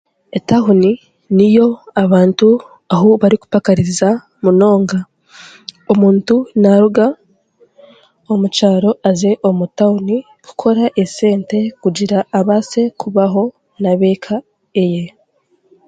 etahuni 0.37 0.91
niyo 1.37 1.67
abantu 2.03 2.49
ahu 2.93 3.07
barikupakarisiza 3.21 4.09
munonga. 4.43 4.99
Omuntu 5.91 6.35
naaruga 6.61 7.05
omu 8.31 8.47
kyaro 8.55 8.91
aze 9.09 9.31
omu 9.47 9.65
tahuni 9.77 10.17
kukora 10.45 10.83
esente 11.03 11.59
kugira 11.81 12.17
abaase 12.39 12.81
kubaho 13.01 13.43
n'ab'eka 13.81 14.35
eye. 14.83 15.05